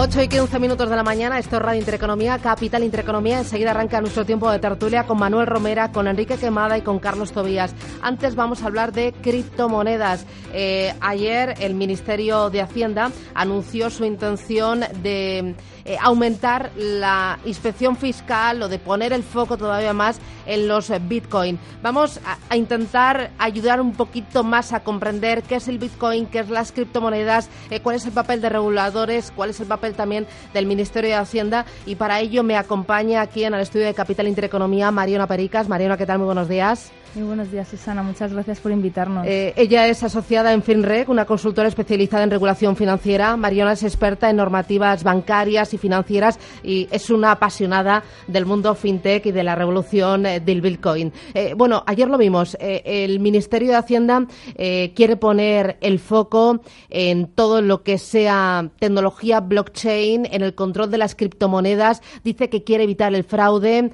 8 0.00 0.22
y 0.22 0.28
15 0.28 0.60
minutos 0.60 0.88
de 0.88 0.94
la 0.94 1.02
mañana, 1.02 1.40
esto 1.40 1.56
es 1.56 1.62
Radio 1.62 1.80
Intereconomía, 1.80 2.38
Capital 2.38 2.84
Intereconomía. 2.84 3.38
Enseguida 3.38 3.72
arranca 3.72 4.00
nuestro 4.00 4.24
tiempo 4.24 4.48
de 4.48 4.60
tertulia 4.60 5.08
con 5.08 5.18
Manuel 5.18 5.48
Romera, 5.48 5.90
con 5.90 6.06
Enrique 6.06 6.36
Quemada 6.36 6.78
y 6.78 6.82
con 6.82 7.00
Carlos 7.00 7.32
Tobías. 7.32 7.74
Antes 8.00 8.36
vamos 8.36 8.62
a 8.62 8.66
hablar 8.66 8.92
de 8.92 9.12
criptomonedas. 9.12 10.24
Eh, 10.52 10.94
ayer 11.00 11.56
el 11.58 11.74
Ministerio 11.74 12.48
de 12.48 12.60
Hacienda 12.60 13.10
anunció 13.34 13.90
su 13.90 14.04
intención 14.04 14.84
de 15.02 15.56
eh, 15.88 15.96
aumentar 16.02 16.70
la 16.76 17.38
inspección 17.46 17.96
fiscal 17.96 18.62
o 18.62 18.68
de 18.68 18.78
poner 18.78 19.14
el 19.14 19.22
foco 19.22 19.56
todavía 19.56 19.94
más 19.94 20.20
en 20.44 20.68
los 20.68 20.92
Bitcoin. 21.08 21.58
Vamos 21.82 22.20
a, 22.50 22.56
intentar 22.56 23.30
ayudar 23.38 23.80
un 23.80 23.92
poquito 23.92 24.44
más 24.44 24.74
a 24.74 24.80
comprender 24.80 25.42
qué 25.42 25.54
es 25.54 25.66
el 25.66 25.78
Bitcoin, 25.78 26.26
qué 26.26 26.40
es 26.40 26.50
las 26.50 26.72
criptomonedas, 26.72 27.48
eh, 27.70 27.80
cuál 27.80 27.96
es 27.96 28.04
el 28.04 28.12
papel 28.12 28.42
de 28.42 28.50
reguladores, 28.50 29.32
cuál 29.34 29.48
es 29.48 29.60
el 29.60 29.66
papel 29.66 29.94
también 29.94 30.26
del 30.52 30.66
Ministerio 30.66 31.08
de 31.08 31.16
Hacienda 31.16 31.64
y 31.86 31.94
para 31.94 32.20
ello 32.20 32.42
me 32.42 32.58
acompaña 32.58 33.22
aquí 33.22 33.44
en 33.44 33.54
el 33.54 33.60
estudio 33.60 33.86
de 33.86 33.94
Capital 33.94 34.28
Intereconomía 34.28 34.90
Mariona 34.90 35.26
Pericas. 35.26 35.70
Mariona, 35.70 35.96
¿qué 35.96 36.04
tal? 36.04 36.18
Muy 36.18 36.26
buenos 36.26 36.50
días. 36.50 36.92
Muy 37.14 37.26
buenos 37.26 37.50
días, 37.50 37.66
Susana. 37.68 38.02
Muchas 38.02 38.32
gracias 38.32 38.60
por 38.60 38.70
invitarnos. 38.70 39.26
Eh, 39.26 39.54
ella 39.56 39.86
es 39.88 40.02
asociada 40.02 40.52
en 40.52 40.62
FinReg, 40.62 41.08
una 41.08 41.24
consultora 41.24 41.66
especializada 41.66 42.22
en 42.22 42.30
regulación 42.30 42.76
financiera. 42.76 43.36
Mariona 43.36 43.72
es 43.72 43.82
experta 43.82 44.28
en 44.28 44.36
normativas 44.36 45.02
bancarias 45.02 45.72
y 45.72 45.77
financieras 45.78 46.38
y 46.62 46.88
es 46.90 47.10
una 47.10 47.32
apasionada 47.32 48.02
del 48.26 48.46
mundo 48.46 48.74
fintech 48.74 49.26
y 49.26 49.32
de 49.32 49.42
la 49.42 49.54
revolución 49.54 50.26
eh, 50.26 50.40
del 50.40 50.60
Bitcoin. 50.60 51.12
Eh, 51.34 51.54
bueno, 51.56 51.82
ayer 51.86 52.08
lo 52.08 52.18
vimos. 52.18 52.56
el 52.60 53.20
Ministerio 53.20 53.68
de 53.68 53.76
Hacienda 53.76 54.26
quiere 54.56 55.16
poner 55.16 55.78
el 55.80 55.98
foco 55.98 56.60
en 56.88 57.28
todo 57.28 57.62
lo 57.62 57.82
que 57.82 57.98
sea 57.98 58.70
tecnología 58.78 59.40
blockchain, 59.40 60.26
en 60.30 60.42
el 60.42 60.54
control 60.54 60.90
de 60.90 60.98
las 60.98 61.14
criptomonedas. 61.14 62.02
Dice 62.24 62.48
que 62.48 62.64
quiere 62.64 62.84
evitar 62.84 63.14
el 63.14 63.24
fraude 63.24 63.90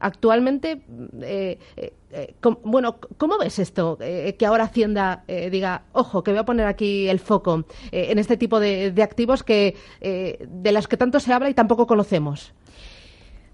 actualmente, 0.00 0.82
eh, 1.22 1.58
eh, 1.76 1.92
eh, 2.12 2.34
bueno, 2.62 2.96
¿cómo 3.16 3.38
ves 3.38 3.58
esto? 3.58 3.98
que 3.98 4.46
ahora 4.46 4.64
Hacienda 4.64 5.24
diga, 5.50 5.82
ojo, 5.92 6.22
que 6.22 6.30
voy 6.30 6.40
a 6.40 6.44
poner 6.44 6.66
aquí 6.66 7.08
el 7.08 7.18
foco 7.18 7.64
en 7.90 8.18
este 8.18 8.36
tipo 8.36 8.60
de, 8.60 8.92
activos 9.02 9.42
que 9.42 9.76
de 10.00 10.72
las 10.72 10.86
que 10.86 10.96
tanto 10.96 11.20
se 11.20 11.32
habla 11.32 11.48
y 11.48 11.54
tampoco 11.54 11.86
conocemos. 11.86 12.52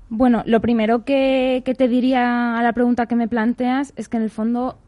Bueno, 0.08 0.42
lo 0.44 0.60
primero 0.60 1.04
que, 1.04 1.62
te 1.64 1.88
diría 1.88 2.58
a 2.58 2.62
la 2.62 2.72
pregunta 2.72 3.06
que 3.06 3.16
me 3.16 3.28
planteas 3.28 3.92
es 3.96 4.08
que 4.08 4.16
en 4.16 4.24
el 4.24 4.30
fondo 4.30 4.78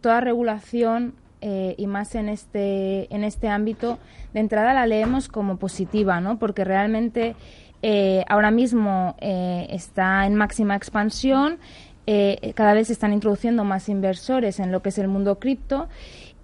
toda 0.00 0.20
regulación 0.20 1.14
y 1.42 1.86
más 1.86 2.14
en 2.14 2.28
este, 2.28 3.14
en 3.14 3.24
este 3.24 3.48
ámbito, 3.48 3.98
de 4.32 4.40
entrada 4.40 4.72
la 4.72 4.86
leemos 4.86 5.28
como 5.28 5.58
positiva, 5.58 6.20
¿no? 6.20 6.38
Porque 6.38 6.64
realmente 6.64 7.36
eh, 7.82 8.24
ahora 8.28 8.52
mismo 8.52 9.16
eh, 9.20 9.66
está 9.70 10.24
en 10.26 10.36
máxima 10.36 10.76
expansión, 10.76 11.58
eh, 12.06 12.52
cada 12.54 12.74
vez 12.74 12.86
se 12.86 12.92
están 12.92 13.12
introduciendo 13.12 13.64
más 13.64 13.88
inversores 13.88 14.60
en 14.60 14.70
lo 14.70 14.82
que 14.82 14.90
es 14.90 14.98
el 14.98 15.08
mundo 15.08 15.38
cripto 15.38 15.88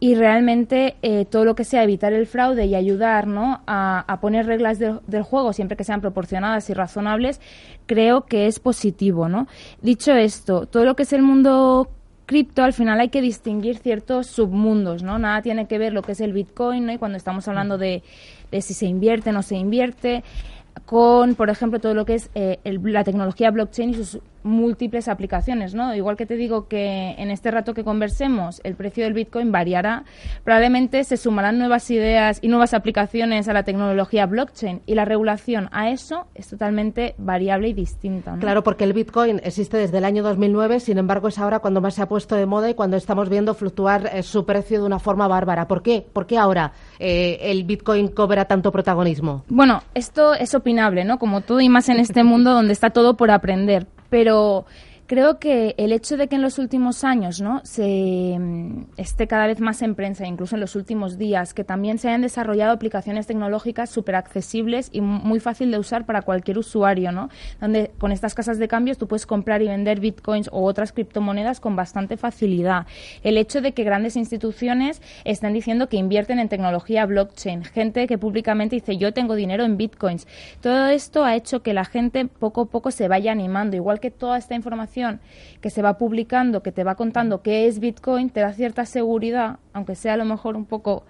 y 0.01 0.15
realmente 0.15 0.95
todo 1.29 1.45
lo 1.45 1.57
que 1.57 1.65
sea 1.65 1.83
evitar 1.83 2.13
el 2.13 2.29
fraude 2.29 2.67
y 2.67 2.77
ayudar 2.77 3.27
a, 3.67 4.19
poner 4.21 4.47
reglas 4.47 4.79
del 4.79 5.23
juego 5.25 5.53
siempre 5.53 5.77
que 5.77 5.83
sean 5.83 6.01
proporcionadas 6.01 6.71
y 6.71 6.75
razonables, 6.75 7.41
creo 7.87 8.25
que 8.27 8.47
es 8.47 8.61
positivo. 8.61 9.29
¿no? 9.29 9.49
Dicho 9.83 10.13
esto, 10.13 10.67
todo 10.67 10.85
lo 10.85 10.95
que 10.95 11.03
es 11.03 11.13
el 11.13 11.23
mundo 11.23 11.91
cripto 12.29 12.63
al 12.63 12.75
final 12.75 13.01
hay 13.01 13.09
que 13.09 13.23
distinguir 13.23 13.79
ciertos 13.79 14.27
submundos, 14.27 15.03
¿no? 15.03 15.19
Nada 15.19 15.41
tiene 15.41 15.67
que 15.67 15.79
ver 15.79 15.95
lo 15.95 16.03
que 16.03 16.13
es 16.13 16.21
el 16.21 16.35
Bitcoin, 16.35 16.85
¿no? 16.85 16.93
Y 16.93 16.99
cuando 16.99 17.17
estamos 17.17 17.49
hablando 17.49 17.79
de, 17.79 18.03
de 18.53 18.61
si 18.61 18.75
se 18.75 18.85
invierte 18.85 19.31
o 19.31 19.33
no 19.33 19.43
se 19.43 19.57
invierte, 19.57 20.23
con, 20.89 21.35
por 21.35 21.51
ejemplo, 21.51 21.81
todo 21.81 21.93
lo 21.93 22.07
que 22.07 22.15
es 22.15 22.31
eh, 22.35 22.61
la 22.65 23.05
tecnología 23.05 23.51
blockchain 23.51 23.91
y 23.91 23.95
sus 23.95 24.21
múltiples 24.49 25.09
aplicaciones, 25.09 25.75
¿no? 25.75 25.95
Igual 25.95 26.17
que 26.17 26.27
te 26.27 26.37
digo 26.37 26.67
que 26.67 27.15
en 27.19 27.31
este 27.31 27.51
rato 27.51 27.75
que 27.75 27.85
conversemos 27.85 28.61
el 28.65 28.75
precio 28.75 29.05
del 29.05 29.13
Bitcoin 29.13 29.53
variará, 29.53 30.05
probablemente 30.43 31.05
se 31.05 31.17
sumarán 31.17 31.59
nuevas 31.59 31.91
ideas 31.91 32.39
y 32.43 32.49
nuevas 32.49 32.75
aplicaciones 32.75 33.49
a 33.49 33.53
la 33.53 33.63
tecnología 33.63 34.27
blockchain 34.27 34.83
y 34.87 34.95
la 34.95 35.05
regulación 35.05 35.69
a 35.71 35.91
eso 35.91 36.27
es 36.35 36.49
totalmente 36.49 37.15
variable 37.19 37.69
y 37.69 37.75
distinta. 37.75 38.37
Claro, 38.41 38.63
porque 38.63 38.85
el 38.85 38.93
Bitcoin 38.93 39.41
existe 39.45 39.77
desde 39.77 39.99
el 39.99 40.05
año 40.05 40.23
2009, 40.23 40.81
sin 40.81 40.99
embargo 40.99 41.29
es 41.29 41.39
ahora 41.39 41.61
cuando 41.61 41.81
más 41.81 41.95
se 41.95 42.03
ha 42.03 42.09
puesto 42.09 42.35
de 42.35 42.47
moda 42.47 42.71
y 42.71 42.75
cuando 42.75 42.97
estamos 42.97 43.29
viendo 43.29 43.55
fluctuar 43.55 44.11
eh, 44.13 44.23
su 44.23 44.45
precio 44.45 44.81
de 44.81 44.87
una 44.87 44.99
forma 44.99 45.29
bárbara. 45.29 45.69
¿Por 45.69 45.83
qué? 45.83 46.05
¿Por 46.13 46.27
qué 46.27 46.39
ahora 46.39 46.73
eh, 46.99 47.39
el 47.43 47.65
Bitcoin 47.65 48.09
cobra 48.09 48.47
tanto 48.47 48.73
protagonismo? 48.73 49.45
Bueno, 49.49 49.83
esto 49.95 50.35
es 50.35 50.55
opinable, 50.55 51.05
¿no? 51.05 51.19
Como 51.19 51.43
todo 51.43 51.61
y 51.61 51.69
más 51.69 51.89
en 51.89 52.01
este 52.01 52.25
mundo 52.25 52.53
donde 52.53 52.73
está 52.73 52.91
todo 52.91 53.17
por 53.17 53.31
aprender 53.31 53.87
pero 54.11 54.65
creo 55.09 55.39
que 55.39 55.75
el 55.79 55.93
hecho 55.93 56.19
de 56.19 56.29
que 56.29 56.37
en 56.37 56.43
los 56.43 56.59
últimos 56.59 57.03
años 57.03 57.41
¿no? 57.41 57.63
se 57.65 58.37
mm, 58.39 58.83
esté 58.99 59.27
cada 59.27 59.47
vez 59.47 59.59
más 59.59 59.81
en 59.81 59.95
prensa, 59.95 60.27
incluso 60.27 60.55
en 60.55 60.61
los 60.61 60.77
últimos 60.77 61.17
días, 61.17 61.55
que 61.55 61.65
también 61.65 61.99
se 61.99 62.09
hayan 62.09 62.21
desarrollado 62.21 62.73
aplicaciones 62.73 63.27
tecnológicas 63.27 63.89
súper 63.89 64.17
accesibles 64.17 64.91
y 64.93 65.01
muy 65.01 65.41
fácil 65.41 65.71
de 65.71 65.79
usar 65.79 66.05
para 66.05 66.23
cualquier 66.23 66.59
usuario, 66.59 67.11
¿no? 67.11 67.31
donde 67.59 67.91
con 67.99 68.13
estas 68.13 68.35
casas 68.35 68.59
de 68.59 68.69
cambios 68.69 68.99
tú 68.99 69.09
puedes 69.09 69.25
comprar 69.25 69.63
y 69.63 69.69
vender 69.69 69.99
bitcoins 69.99 70.51
o 70.53 70.63
otras 70.63 70.93
criptomonedas 70.93 71.59
con 71.59 71.75
bastante 71.75 72.19
facilidad. 72.19 72.87
El 73.23 73.39
hecho 73.39 73.63
de 73.63 73.73
que 73.73 73.85
grandes 73.85 74.15
instituciones 74.15 75.01
estén 75.25 75.55
diciendo 75.55 75.89
que 75.89 75.97
invierten 75.97 76.39
en 76.39 76.51
tecnología 76.51 77.07
blockchain, 77.07 77.65
gente 77.65 78.07
que 78.07 78.19
públicamente 78.19 78.77
dice 78.77 78.99
yo 78.99 79.15
tengo 79.15 79.37
dinero 79.37 79.65
en 79.65 79.79
bitcoins, 79.79 80.27
todo 80.61 80.89
esto 80.89 81.25
ha 81.25 81.35
hecho 81.35 81.63
que 81.63 81.73
la 81.73 81.87
gente 81.87 82.27
poco 82.27 82.63
a 82.63 82.67
poco 82.67 82.91
se 82.91 83.09
vaya 83.09 83.33
animando, 83.33 83.75
igual 83.75 84.01
que 84.01 84.11
toda 84.11 84.37
esta 84.37 84.55
información 84.55 84.98
que 85.61 85.71
se 85.71 85.83
va 85.83 85.99
publicando, 85.99 86.63
que 86.63 86.73
te 86.73 86.85
va 86.85 86.95
contando 86.95 87.43
qué 87.43 87.67
es 87.67 87.81
Bitcoin, 87.81 88.31
te 88.31 88.41
da 88.41 88.53
cierta 88.53 88.87
seguridad, 88.87 89.59
aunque 89.73 89.95
sea 89.95 90.15
a 90.15 90.17
lo 90.17 90.25
mejor 90.25 90.57
un 90.57 90.65
poco 90.65 91.05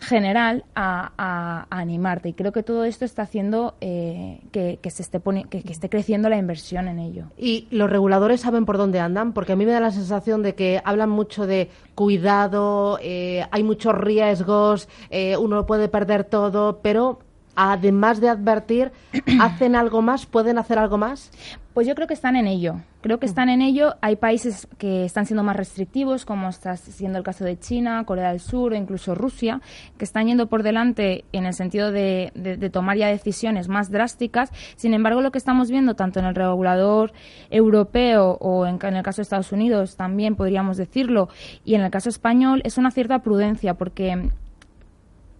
general 0.00 0.64
a, 0.74 1.66
animarte 1.70 2.28
y 2.28 2.32
creo 2.34 2.52
que 2.52 2.62
todo 2.62 2.84
esto 2.84 3.04
está 3.04 3.22
haciendo 3.22 3.74
eh, 3.80 4.40
que, 4.52 4.78
se 4.90 5.02
esté 5.02 5.20
que, 5.48 5.62
esté 5.70 5.88
creciendo 5.88 6.28
la 6.28 6.36
inversión 6.36 6.88
en 6.88 6.98
ello. 6.98 7.26
¿Y 7.36 7.66
los 7.70 7.90
reguladores 7.90 8.40
saben 8.40 8.64
por 8.64 8.78
dónde 8.78 9.00
andan? 9.00 9.32
Porque 9.32 9.52
a 9.52 9.56
mí 9.56 9.64
me 9.64 9.72
da 9.72 9.80
la 9.80 9.90
sensación 9.90 10.42
de 10.42 10.54
que 10.54 10.80
hablan 10.84 11.10
mucho 11.10 11.46
de 11.46 11.70
cuidado, 11.94 12.98
eh, 13.02 13.44
hay 13.50 13.62
muchos 13.62 13.94
riesgos, 13.94 14.88
eh, 15.10 15.36
uno 15.36 15.66
puede 15.66 15.88
perder 15.88 16.24
todo, 16.24 16.80
pero 16.82 17.18
además 17.56 18.20
de 18.20 18.28
advertir, 18.28 18.92
hacen 19.40 19.76
algo 19.76 20.02
más? 20.02 20.26
¿Pueden 20.26 20.58
hacer 20.58 20.78
algo 20.78 20.98
más? 20.98 21.30
Pues 21.74 21.88
yo 21.88 21.96
creo 21.96 22.06
que 22.06 22.14
están 22.14 22.36
en 22.36 22.46
ello. 22.46 22.76
Creo 23.00 23.18
que 23.18 23.26
están 23.26 23.48
en 23.48 23.60
ello. 23.60 23.96
Hay 24.00 24.14
países 24.14 24.68
que 24.78 25.04
están 25.04 25.26
siendo 25.26 25.42
más 25.42 25.56
restrictivos, 25.56 26.24
como 26.24 26.48
está 26.48 26.76
siendo 26.76 27.18
el 27.18 27.24
caso 27.24 27.44
de 27.44 27.58
China, 27.58 28.04
Corea 28.06 28.30
del 28.30 28.38
Sur 28.38 28.72
o 28.72 28.76
incluso 28.76 29.16
Rusia, 29.16 29.60
que 29.98 30.04
están 30.04 30.28
yendo 30.28 30.46
por 30.46 30.62
delante 30.62 31.24
en 31.32 31.46
el 31.46 31.52
sentido 31.52 31.90
de, 31.90 32.30
tomar 32.72 32.96
ya 32.96 33.08
decisiones 33.08 33.68
más 33.68 33.90
drásticas. 33.90 34.52
Sin 34.76 34.94
embargo, 34.94 35.20
lo 35.20 35.32
que 35.32 35.38
estamos 35.38 35.68
viendo 35.68 35.96
tanto 35.96 36.20
en 36.20 36.26
el 36.26 36.36
regulador 36.36 37.12
europeo 37.50 38.38
o 38.40 38.66
en, 38.66 38.78
en 38.80 38.96
el 38.96 39.02
caso 39.02 39.16
de 39.16 39.24
Estados 39.24 39.50
Unidos 39.50 39.96
también 39.96 40.36
podríamos 40.36 40.76
decirlo, 40.76 41.28
y 41.64 41.74
en 41.74 41.80
el 41.80 41.90
caso 41.90 42.08
español, 42.08 42.62
es 42.64 42.78
una 42.78 42.92
cierta 42.92 43.18
prudencia, 43.18 43.74
porque 43.74 44.30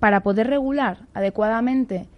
para 0.05 0.21
poder 0.21 0.49
regular 0.49 1.07
adecuadamente 1.15 2.11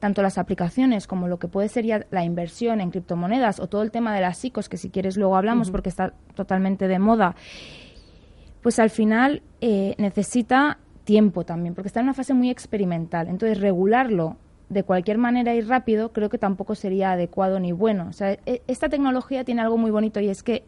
tanto 0.00 0.20
las 0.20 0.36
aplicaciones 0.36 1.06
como 1.06 1.28
lo 1.28 1.38
que 1.38 1.48
puede 1.48 1.70
ser 1.70 1.86
ya 1.86 2.04
la 2.10 2.24
inversión 2.24 2.78
en 2.82 2.90
criptomonedas 2.90 3.58
o 3.58 3.68
todo 3.68 3.80
el 3.80 3.90
tema 3.90 4.14
de 4.14 4.20
las 4.20 4.44
ICOs, 4.44 4.68
que 4.68 4.76
si 4.76 4.90
quieres 4.90 5.16
luego 5.16 5.34
hablamos 5.34 5.70
porque 5.70 5.88
está 5.88 6.12
totalmente 6.34 6.88
de 6.88 6.98
moda, 6.98 7.34
pues 8.60 8.78
al 8.78 8.90
final 8.90 9.40
eh, 9.62 9.94
necesita 9.96 10.76
tiempo 11.04 11.46
también, 11.46 11.74
porque 11.74 11.88
está 11.88 12.00
en 12.00 12.08
una 12.08 12.12
fase 12.12 12.34
muy 12.34 12.50
experimental. 12.50 13.28
Entonces, 13.28 13.62
regularlo 13.62 14.36
de 14.68 14.82
cualquier 14.82 15.16
manera 15.16 15.54
y 15.54 15.62
rápido 15.62 16.12
creo 16.12 16.28
que 16.28 16.36
tampoco 16.36 16.74
sería 16.74 17.12
adecuado 17.12 17.60
ni 17.60 17.72
bueno. 17.72 18.08
O 18.10 18.12
sea, 18.12 18.32
e, 18.44 18.60
esta 18.66 18.90
tecnología 18.90 19.42
tiene 19.44 19.62
algo 19.62 19.78
muy 19.78 19.90
bonito 19.90 20.20
y 20.20 20.28
es 20.28 20.42
que 20.42 20.64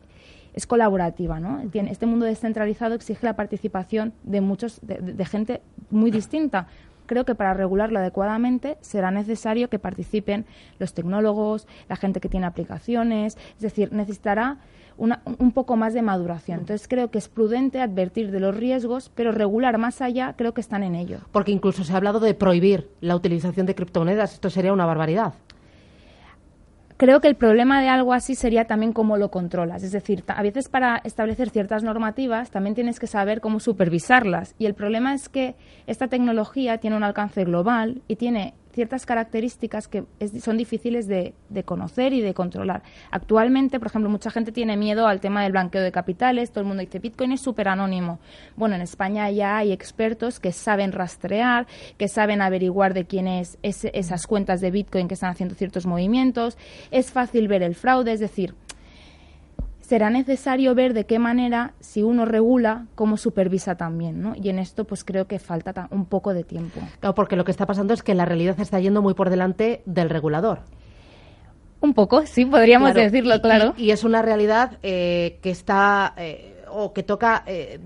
es 0.54 0.66
colaborativa, 0.66 1.40
¿no? 1.40 1.60
este 1.74 2.06
mundo 2.06 2.24
descentralizado 2.24 2.94
exige 2.94 3.26
la 3.26 3.34
participación 3.34 4.14
de 4.22 4.40
muchos, 4.40 4.80
de 4.82 5.24
gente 5.24 5.60
muy 5.94 6.10
distinta 6.10 6.66
creo 7.06 7.24
que 7.24 7.34
para 7.34 7.54
regularlo 7.54 7.98
adecuadamente 7.98 8.78
será 8.80 9.10
necesario 9.10 9.68
que 9.68 9.78
participen 9.78 10.46
los 10.78 10.94
tecnólogos, 10.94 11.66
la 11.88 11.96
gente 11.96 12.20
que 12.20 12.28
tiene 12.28 12.46
aplicaciones, 12.46 13.36
es 13.56 13.60
decir, 13.60 13.92
necesitará 13.92 14.58
un 14.96 15.50
poco 15.52 15.76
más 15.76 15.92
de 15.92 16.02
maduración. 16.02 16.60
Entonces 16.60 16.86
creo 16.86 17.10
que 17.10 17.18
es 17.18 17.28
prudente 17.28 17.80
advertir 17.80 18.30
de 18.30 18.38
los 18.38 18.56
riesgos, 18.56 19.10
pero 19.14 19.32
regular 19.32 19.76
más 19.76 20.00
allá 20.00 20.34
creo 20.36 20.54
que 20.54 20.60
están 20.60 20.84
en 20.84 20.94
ello. 20.94 21.18
Porque 21.32 21.50
incluso 21.50 21.82
se 21.82 21.92
ha 21.92 21.96
hablado 21.96 22.20
de 22.20 22.34
prohibir 22.34 22.88
la 23.00 23.16
utilización 23.16 23.66
de 23.66 23.74
criptomonedas. 23.74 24.34
Esto 24.34 24.50
sería 24.50 24.72
una 24.72 24.86
barbaridad 24.86 25.34
creo 26.96 27.20
que 27.20 27.28
el 27.28 27.34
problema 27.34 27.80
de 27.80 27.88
algo 27.88 28.12
así 28.12 28.34
sería 28.34 28.66
también 28.66 28.92
cómo 28.92 29.16
lo 29.16 29.30
controlas. 29.30 29.82
Es 29.82 29.92
decir, 29.92 30.24
a 30.26 30.42
veces 30.42 30.68
para 30.68 30.98
establecer 31.04 31.50
ciertas 31.50 31.82
normativas 31.82 32.50
también 32.50 32.74
tienes 32.74 33.00
que 33.00 33.06
saber 33.06 33.40
cómo 33.40 33.60
supervisarlas. 33.60 34.54
Y 34.58 34.66
el 34.66 34.74
problema 34.74 35.14
es 35.14 35.28
que 35.28 35.56
esta 35.86 36.08
tecnología 36.08 36.78
tiene 36.78 36.96
un 36.96 37.04
alcance 37.04 37.44
global 37.44 38.02
y 38.08 38.16
tiene 38.16 38.54
ciertas 38.74 39.06
características 39.06 39.88
que 39.88 40.04
son 40.40 40.56
difíciles 40.56 41.06
de, 41.06 41.34
conocer 41.64 42.12
y 42.12 42.20
de 42.20 42.34
controlar. 42.34 42.82
Actualmente, 43.10 43.78
por 43.78 43.88
ejemplo, 43.88 44.10
mucha 44.10 44.30
gente 44.30 44.52
tiene 44.52 44.76
miedo 44.76 45.06
al 45.06 45.20
tema 45.20 45.42
del 45.42 45.52
blanqueo 45.52 45.82
de 45.82 45.92
capitales, 45.92 46.50
todo 46.50 46.60
el 46.60 46.66
mundo 46.66 46.82
dice 46.82 46.98
Bitcoin 46.98 47.32
es 47.32 47.40
súper 47.40 47.68
anónimo. 47.68 48.18
Bueno, 48.56 48.74
en 48.74 48.82
España 48.82 49.30
ya 49.30 49.56
hay 49.56 49.72
expertos 49.72 50.40
que 50.40 50.52
saben 50.52 50.92
rastrear, 50.92 51.66
que 51.96 52.08
saben 52.08 52.42
averiguar 52.42 52.92
de 52.92 53.04
quién 53.04 53.28
es 53.28 53.58
esas 53.62 54.26
cuentas 54.26 54.60
de 54.60 54.70
Bitcoin 54.70 55.08
que 55.08 55.14
están 55.14 55.30
haciendo 55.30 55.54
ciertos 55.54 55.86
movimientos, 55.86 56.58
es 56.90 57.12
fácil 57.12 57.48
ver 57.48 57.62
el 57.62 57.74
fraude, 57.74 58.12
es 58.12 58.20
decir, 58.20 58.54
será 59.84 60.08
necesario 60.08 60.74
ver 60.74 60.94
de 60.94 61.04
qué 61.04 61.18
manera, 61.18 61.74
si 61.78 62.02
uno 62.02 62.24
regula, 62.24 62.86
cómo 62.94 63.18
supervisa 63.18 63.74
también, 63.74 64.22
¿no? 64.22 64.34
Y 64.34 64.48
en 64.48 64.58
esto, 64.58 64.84
pues 64.84 65.04
creo 65.04 65.26
que 65.26 65.38
falta 65.38 65.88
un 65.90 66.06
poco 66.06 66.32
de 66.32 66.42
tiempo. 66.42 66.80
Claro, 67.00 67.14
porque 67.14 67.36
lo 67.36 67.44
que 67.44 67.50
está 67.50 67.66
pasando 67.66 67.92
es 67.92 68.02
que 68.02 68.14
la 68.14 68.24
realidad 68.24 68.58
está 68.58 68.80
yendo 68.80 69.02
muy 69.02 69.12
por 69.12 69.28
delante 69.28 69.82
del 69.84 70.08
regulador. 70.08 70.60
Un 71.80 71.92
poco, 71.92 72.24
sí, 72.24 72.46
podríamos 72.46 72.94
decirlo, 72.94 73.42
claro. 73.42 73.74
Y, 73.76 73.90
es 73.90 74.04
una 74.04 74.22
realidad 74.22 74.78
eh, 74.82 75.38
que 75.42 75.50
está... 75.50 76.14
Eh, 76.16 76.53
o 76.74 76.92
que 76.92 77.02
toca 77.02 77.42
eh, 77.46 77.78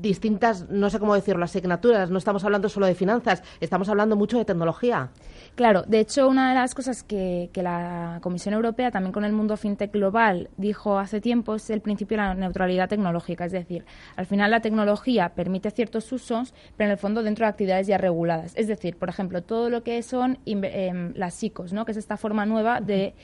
distintas, 0.00 0.68
no 0.68 0.90
sé 0.90 0.98
cómo 0.98 1.14
decirlo, 1.14 1.44
asignaturas. 1.44 2.10
No 2.10 2.18
estamos 2.18 2.44
hablando 2.44 2.68
solo 2.68 2.86
de 2.86 2.94
finanzas, 2.94 3.42
estamos 3.60 3.88
hablando 3.88 4.16
mucho 4.16 4.38
de 4.38 4.44
tecnología. 4.44 5.10
Claro, 5.54 5.82
de 5.86 6.00
hecho, 6.00 6.28
una 6.28 6.50
de 6.50 6.54
las 6.54 6.74
cosas 6.74 7.02
que, 7.02 7.50
la 7.54 8.18
Comisión 8.22 8.54
Europea, 8.54 8.90
también 8.90 9.12
con 9.12 9.24
el 9.24 9.32
mundo 9.32 9.56
fintech 9.56 9.90
global, 9.90 10.50
dijo 10.56 10.98
hace 10.98 11.20
tiempo 11.20 11.54
es 11.54 11.70
el 11.70 11.80
principio 11.80 12.18
de 12.18 12.22
la 12.22 12.34
neutralidad 12.34 12.88
tecnológica. 12.88 13.46
Es 13.46 13.52
decir, 13.52 13.84
al 14.16 14.26
final 14.26 14.50
la 14.50 14.60
tecnología 14.60 15.30
permite 15.30 15.70
ciertos 15.70 16.12
usos, 16.12 16.52
pero 16.76 16.88
en 16.88 16.92
el 16.92 16.98
fondo 16.98 17.22
dentro 17.22 17.46
de 17.46 17.50
actividades 17.50 17.86
ya 17.86 17.96
reguladas. 17.96 18.52
Es 18.56 18.68
decir, 18.68 18.96
por 18.96 19.08
ejemplo, 19.08 19.42
todo 19.42 19.70
lo 19.70 19.82
que 19.82 20.02
son 20.02 20.38
em, 20.44 21.14
las 21.14 21.42
ICOs, 21.42 21.72
¿no? 21.72 21.84
que 21.84 21.92
es 21.92 21.98
esta 21.98 22.16
forma 22.16 22.44
nueva 22.44 22.80
de 22.80 23.14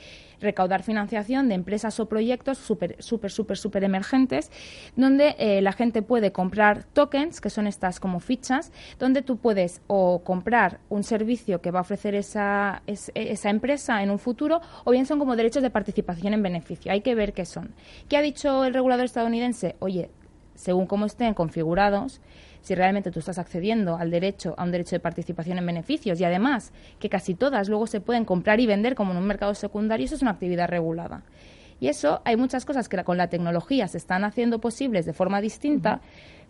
recaudar 0.43 0.83
financiación 0.83 1.49
de 1.49 1.55
empresas 1.55 1.99
o 1.99 2.07
proyectos 2.07 2.57
súper, 2.57 2.95
súper, 2.99 3.31
súper, 3.31 3.57
súper 3.57 3.83
emergentes, 3.83 4.51
donde 4.95 5.35
eh, 5.39 5.61
la 5.61 5.71
gente 5.71 6.01
puede 6.01 6.31
comprar 6.31 6.83
tokens, 6.83 7.41
que 7.41 7.49
son 7.49 7.65
estas 7.65 7.99
como 7.99 8.19
fichas, 8.19 8.71
donde 8.99 9.21
tú 9.21 9.37
puedes 9.37 9.81
o 9.87 10.23
comprar 10.23 10.79
un 10.89 11.03
servicio 11.03 11.61
que 11.61 11.71
va 11.71 11.79
a 11.79 11.81
ofrecer 11.81 12.13
esa, 12.15 12.83
esa 12.85 13.49
empresa 13.49 14.03
en 14.03 14.11
un 14.11 14.19
futuro, 14.19 14.61
o 14.83 14.91
bien 14.91 15.05
son 15.05 15.19
como 15.19 15.35
derechos 15.35 15.63
de 15.63 15.69
participación 15.69 16.33
en 16.33 16.43
beneficio. 16.43 16.91
Hay 16.91 17.01
que 17.01 17.15
ver 17.15 17.33
qué 17.33 17.45
son. 17.45 17.73
¿Qué 18.09 18.17
ha 18.17 18.21
dicho 18.21 18.65
el 18.65 18.73
regulador 18.73 19.05
estadounidense? 19.05 19.75
Oye, 19.79 20.09
según 20.55 20.87
cómo 20.87 21.05
estén 21.05 21.33
configurados, 21.33 22.21
si 22.61 22.75
realmente 22.75 23.11
tú 23.11 23.19
estás 23.19 23.39
accediendo 23.39 23.97
al 23.97 24.09
derecho, 24.09 24.55
a 24.57 24.63
un 24.63 24.71
derecho 24.71 24.95
de 24.95 25.01
participación 25.01 25.57
en 25.57 25.65
beneficios 25.65 26.19
y 26.19 26.23
además 26.23 26.71
que 26.99 27.09
casi 27.09 27.35
todas 27.35 27.67
luego 27.67 27.87
se 27.87 27.99
pueden 27.99 28.23
comprar 28.25 28.59
y 28.59 28.65
vender 28.65 28.95
como 28.95 29.11
en 29.11 29.17
un 29.17 29.27
mercado 29.27 29.53
secundario, 29.53 30.05
eso 30.05 30.15
es 30.15 30.21
una 30.21 30.31
actividad 30.31 30.69
regulada. 30.69 31.23
Y 31.79 31.89
eso 31.89 32.21
hay 32.23 32.37
muchas 32.37 32.63
cosas 32.63 32.87
que 32.87 33.03
con 33.03 33.17
la 33.17 33.27
tecnología 33.27 33.87
se 33.89 33.97
están 33.97 34.23
haciendo 34.23 34.59
posibles 34.59 35.05
de 35.05 35.11
forma 35.11 35.41
distinta, 35.41 35.99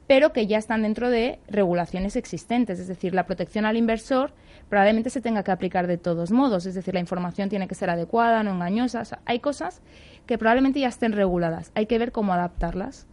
pero 0.07 0.33
que 0.33 0.47
ya 0.47 0.57
están 0.57 0.83
dentro 0.83 1.09
de 1.09 1.39
regulaciones 1.47 2.15
existentes. 2.15 2.79
Es 2.79 2.87
decir, 2.87 3.13
la 3.13 3.25
protección 3.25 3.65
al 3.65 3.77
inversor 3.77 4.31
probablemente 4.69 5.09
se 5.09 5.21
tenga 5.21 5.43
que 5.43 5.51
aplicar 5.51 5.87
de 5.87 5.97
todos 5.97 6.31
modos. 6.31 6.65
Es 6.65 6.75
decir, 6.75 6.93
la 6.93 6.99
información 6.99 7.49
tiene 7.49 7.67
que 7.67 7.75
ser 7.75 7.89
adecuada, 7.89 8.43
no 8.43 8.51
engañosa. 8.51 9.03
hay 9.25 9.39
cosas 9.39 9.81
que 10.25 10.37
probablemente 10.37 10.79
ya 10.79 10.87
estén 10.87 11.11
reguladas. 11.11 11.71
Hay 11.75 11.85
que 11.85 11.97
ver 11.99 12.11
cómo 12.11 12.33
adaptarlas. 12.33 13.07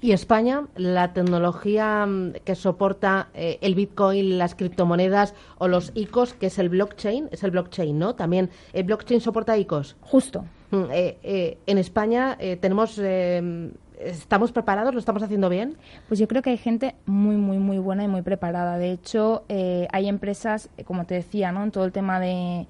Y 0.00 0.12
España, 0.12 0.66
la 0.74 1.12
tecnología 1.12 2.06
mm, 2.06 2.32
que 2.44 2.54
soporta 2.54 3.28
eh, 3.34 3.58
el 3.60 3.74
Bitcoin, 3.74 4.38
las 4.38 4.54
criptomonedas 4.54 5.34
o 5.58 5.68
los 5.68 5.92
ICOs, 5.94 6.34
que 6.34 6.46
es 6.46 6.58
el 6.58 6.70
blockchain, 6.70 7.28
es 7.30 7.42
el 7.44 7.50
blockchain, 7.50 7.98
¿no? 7.98 8.14
También 8.14 8.50
el 8.72 8.84
blockchain 8.84 9.20
soporta 9.20 9.58
ICOs. 9.58 9.96
Justo. 10.00 10.44
Mm, 10.70 10.84
eh, 10.92 11.18
eh, 11.22 11.58
en 11.66 11.78
España 11.78 12.38
tenemos 12.60 12.98
¿Estamos 14.00 14.50
preparados? 14.50 14.94
¿Lo 14.94 15.00
estamos 15.00 15.22
haciendo 15.22 15.50
bien? 15.50 15.76
Pues 16.08 16.18
yo 16.18 16.26
creo 16.26 16.40
que 16.40 16.50
hay 16.50 16.56
gente 16.56 16.94
muy, 17.04 17.36
muy, 17.36 17.58
muy 17.58 17.78
buena 17.78 18.02
y 18.02 18.08
muy 18.08 18.22
preparada. 18.22 18.78
De 18.78 18.92
hecho, 18.92 19.44
eh, 19.48 19.88
hay 19.92 20.08
empresas, 20.08 20.70
eh, 20.78 20.84
como 20.84 21.04
te 21.04 21.14
decía, 21.14 21.52
¿no? 21.52 21.62
en 21.62 21.70
todo 21.70 21.84
el 21.84 21.92
tema 21.92 22.18
de, 22.18 22.66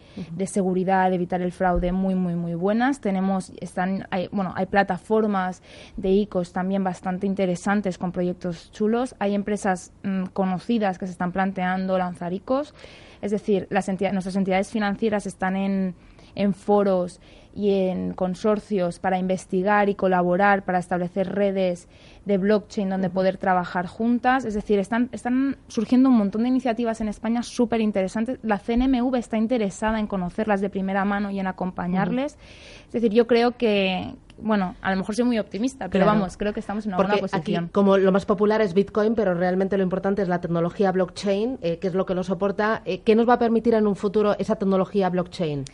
seguridad, 0.46 1.08
de 1.08 1.14
evitar 1.14 1.40
el 1.40 1.52
fraude, 1.52 1.92
muy, 1.92 2.16
muy, 2.16 2.34
muy 2.34 2.54
buenas. 2.54 3.00
Tenemos, 3.00 3.52
están, 3.60 4.08
hay, 4.10 4.28
bueno, 4.32 4.52
hay 4.56 4.66
plataformas 4.66 5.62
de 5.96 6.10
ICOs 6.10 6.52
también 6.52 6.82
bastante 6.82 7.28
interesantes 7.28 7.96
con 7.96 8.10
proyectos 8.10 8.72
chulos. 8.72 9.14
Hay 9.20 9.34
empresas 9.34 9.92
mm, 10.02 10.24
conocidas 10.32 10.98
que 10.98 11.06
se 11.06 11.12
están 11.12 11.30
planteando 11.30 11.96
lanzar 11.96 12.32
ICOs. 12.32 12.74
Es 13.22 13.30
decir, 13.30 13.66
las 13.70 13.86
nuestras 13.88 14.36
entidades 14.36 14.70
financieras 14.70 15.26
están 15.26 15.54
en, 15.54 15.94
en 16.34 16.54
foros 16.54 17.20
y 17.54 17.70
en 17.70 18.12
consorcios 18.14 18.98
para 18.98 19.18
investigar 19.18 19.88
y 19.88 19.94
colaborar 19.94 20.64
para 20.64 20.78
establecer 20.78 21.34
redes 21.34 21.88
de 22.24 22.38
blockchain 22.38 22.88
donde 22.88 23.10
poder 23.10 23.38
trabajar 23.38 23.86
juntas. 23.86 24.44
Es 24.44 24.54
decir, 24.54 24.78
están, 24.78 25.08
están 25.12 25.56
surgiendo 25.68 26.08
un 26.10 26.16
montón 26.16 26.42
de 26.42 26.48
iniciativas 26.48 27.00
en 27.00 27.08
España 27.08 27.42
súper 27.42 27.80
interesantes. 27.80 28.38
La 28.42 28.58
CNMV 28.58 29.14
está 29.16 29.36
interesada 29.36 29.98
en 29.98 30.06
conocerlas 30.06 30.60
de 30.60 30.70
primera 30.70 31.04
mano 31.04 31.30
y 31.30 31.40
en 31.40 31.46
acompañarles. 31.46 32.38
Es 32.86 32.92
decir, 32.92 33.12
yo 33.12 33.26
creo 33.26 33.56
que, 33.56 34.14
bueno, 34.38 34.76
a 34.80 34.90
lo 34.90 34.98
mejor 34.98 35.14
soy 35.16 35.24
muy 35.24 35.38
optimista, 35.38 35.88
pero 35.88 36.06
vamos, 36.06 36.36
creo 36.36 36.52
que 36.52 36.60
estamos 36.60 36.84
en 36.86 36.90
una 36.90 36.98
buena 36.98 37.16
posición. 37.16 37.64
Aquí, 37.64 37.72
como 37.72 37.96
lo 37.96 38.12
más 38.12 38.26
popular 38.26 38.60
es 38.60 38.74
Bitcoin, 38.74 39.14
pero 39.14 39.34
realmente 39.34 39.76
lo 39.76 39.82
importante 39.82 40.22
es 40.22 40.28
la 40.28 40.40
tecnología 40.40 40.92
blockchain, 40.92 41.58
eh, 41.62 41.78
que 41.78 41.88
es 41.88 41.94
lo 41.94 42.06
que 42.06 42.14
lo 42.14 42.22
soporta. 42.22 42.82
Eh, 42.84 43.00
¿Qué 43.00 43.16
nos 43.16 43.28
va 43.28 43.34
a 43.34 43.38
permitir 43.38 43.74
en 43.74 43.86
un 43.86 43.96
futuro 43.96 44.36
esa 44.38 44.56
tecnología 44.56 45.08
blockchain? 45.10 45.64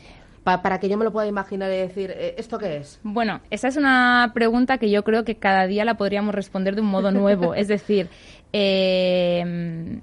Para 0.46 0.78
que 0.78 0.88
yo 0.88 0.96
me 0.96 1.04
lo 1.04 1.12
pueda 1.12 1.26
imaginar 1.26 1.72
y 1.72 1.76
decir, 1.76 2.12
eh, 2.16 2.36
¿esto 2.38 2.58
qué 2.58 2.76
es? 2.76 3.00
Bueno, 3.02 3.40
esa 3.50 3.66
es 3.66 3.76
una 3.76 4.30
pregunta 4.32 4.78
que 4.78 4.90
yo 4.90 5.02
creo 5.02 5.24
que 5.24 5.36
cada 5.36 5.66
día 5.66 5.84
la 5.84 5.96
podríamos 5.96 6.34
responder 6.34 6.76
de 6.76 6.82
un 6.82 6.86
modo 6.86 7.10
nuevo. 7.10 7.54
es 7.56 7.66
decir, 7.66 8.08
eh, 8.52 10.00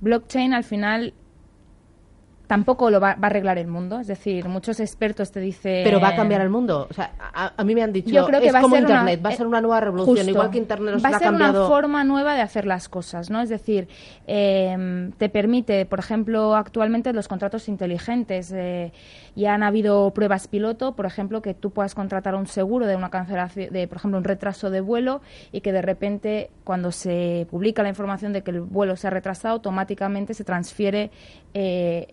blockchain 0.00 0.52
al 0.52 0.64
final 0.64 1.14
tampoco 2.52 2.90
lo 2.90 3.00
va, 3.00 3.12
a 3.12 3.26
arreglar 3.26 3.56
el 3.56 3.66
mundo. 3.66 3.98
Es 3.98 4.06
decir, 4.06 4.46
muchos 4.46 4.78
expertos 4.78 5.32
te 5.32 5.40
dicen... 5.40 5.84
Pero 5.84 5.98
va 6.00 6.08
a 6.08 6.16
cambiar 6.16 6.42
el 6.42 6.50
mundo. 6.50 6.86
O 6.90 6.92
sea, 6.92 7.10
a, 7.32 7.64
mí 7.64 7.74
me 7.74 7.82
han 7.82 7.94
dicho, 7.94 8.10
Yo 8.10 8.26
creo 8.26 8.42
que 8.42 8.48
es 8.48 8.54
va 8.54 8.60
como 8.60 8.74
a 8.74 8.80
ser 8.80 8.90
Internet, 8.90 9.22
va 9.24 9.30
a 9.30 9.32
ser 9.32 9.46
una 9.46 9.62
nueva 9.62 9.80
revolución, 9.80 10.28
igual 10.28 10.50
que 10.50 10.58
Internet 10.58 10.92
nos 10.92 11.02
va 11.02 11.16
a 11.16 11.18
ser 11.18 11.32
una 11.32 11.54
forma 11.54 12.04
nueva 12.04 12.34
de 12.34 12.42
hacer 12.42 12.66
las 12.66 12.90
cosas, 12.90 13.30
¿no? 13.30 13.40
Es 13.40 13.48
decir, 13.48 13.88
em, 14.26 15.12
te 15.12 15.30
permite, 15.30 15.86
por 15.86 15.98
ejemplo, 15.98 16.54
actualmente 16.54 17.14
los 17.14 17.26
contratos 17.26 17.70
inteligentes, 17.70 18.52
eh, 18.52 18.92
ya 19.34 19.54
han 19.54 19.62
habido 19.62 20.10
pruebas 20.10 20.46
piloto, 20.46 20.92
por 20.94 21.06
ejemplo, 21.06 21.40
que 21.40 21.54
tú 21.54 21.70
puedas 21.70 21.94
contratar 21.94 22.34
un 22.34 22.46
seguro 22.46 22.86
de 22.86 22.96
una 22.96 23.08
cancelación, 23.08 23.72
de, 23.72 23.88
por 23.88 23.96
ejemplo, 23.96 24.18
un 24.18 24.24
retraso 24.24 24.68
de 24.68 24.82
vuelo 24.82 25.22
y 25.52 25.62
que 25.62 25.72
de 25.72 25.80
repente, 25.80 26.50
cuando 26.64 26.92
se 26.92 27.46
publica 27.50 27.82
la 27.82 27.88
información 27.88 28.34
de 28.34 28.42
que 28.42 28.50
el 28.50 28.60
vuelo 28.60 28.96
se 28.96 29.06
ha 29.06 29.10
retrasado, 29.10 29.54
automáticamente 29.54 30.34
se 30.34 30.44
transfiere 30.44 31.10
eh, 31.54 32.08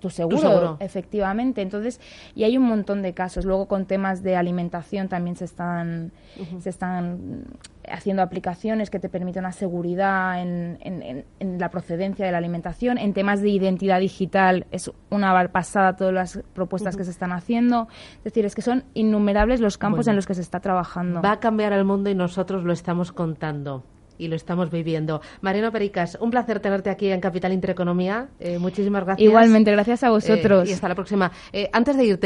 tu, 0.00 0.10
seguro, 0.10 0.76
efectivamente. 0.80 1.62
Entonces, 1.62 2.00
y 2.34 2.44
hay 2.44 2.56
un 2.56 2.64
montón 2.64 3.02
de 3.02 3.12
casos. 3.14 3.44
Luego, 3.44 3.66
con 3.66 3.86
temas 3.86 4.22
de 4.22 4.36
alimentación 4.36 5.08
también 5.08 5.36
se 5.36 5.44
están, 5.44 6.12
se 6.60 6.70
están 6.70 7.44
haciendo 7.88 8.22
aplicaciones 8.22 8.90
que 8.90 8.98
te 8.98 9.08
permiten 9.08 9.44
una 9.44 9.52
seguridad 9.52 10.40
en, 10.40 11.24
la 11.58 11.70
procedencia 11.70 12.24
de 12.24 12.32
la 12.32 12.38
alimentación. 12.38 12.98
En 12.98 13.12
temas 13.12 13.40
de 13.40 13.50
identidad 13.50 14.00
digital 14.00 14.66
es 14.70 14.90
una 15.10 15.48
pasada 15.48 15.96
todas 15.96 16.14
las 16.14 16.40
propuestas 16.54 16.96
que 16.96 17.04
se 17.04 17.10
están 17.10 17.32
haciendo. 17.32 17.88
Es 18.18 18.24
decir, 18.24 18.44
es 18.44 18.54
que 18.54 18.62
son 18.62 18.84
innumerables 18.94 19.60
los 19.60 19.78
campos 19.78 20.06
en 20.08 20.16
los 20.16 20.26
que 20.26 20.34
se 20.34 20.42
está 20.42 20.60
trabajando. 20.60 21.22
Va 21.22 21.32
a 21.32 21.40
cambiar 21.40 21.72
el 21.72 21.84
mundo 21.84 22.10
y 22.10 22.14
nosotros 22.14 22.64
lo 22.64 22.72
estamos 22.72 23.12
contando 23.12 23.84
y 24.20 24.28
lo 24.28 24.36
estamos 24.36 24.70
viviendo. 24.70 25.20
Mariano 25.40 25.72
Pericas, 25.72 26.18
un 26.20 26.30
placer 26.30 26.60
tenerte 26.60 26.90
aquí 26.90 27.08
en 27.08 27.20
Capital 27.20 27.52
Intereconomía. 27.52 28.28
Eh, 28.38 28.58
muchísimas 28.58 29.04
gracias. 29.04 29.26
Igualmente, 29.26 29.72
gracias 29.72 30.04
a 30.04 30.10
vosotros. 30.10 30.68
Eh, 30.68 30.70
y 30.70 30.74
hasta 30.74 30.88
la 30.88 30.94
próxima. 30.94 31.32
Eh, 31.52 31.68
antes 31.72 31.96
de 31.96 32.04
irte, 32.04 32.18